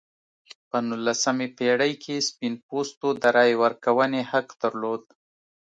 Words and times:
په 0.69 0.77
نولسمې 0.89 1.47
پېړۍ 1.57 1.93
کې 2.03 2.25
سپین 2.27 2.53
پوستو 2.67 3.07
د 3.21 3.23
رایې 3.35 3.55
ورکونې 3.63 4.21
حق 4.31 4.47
درلود. 4.61 5.03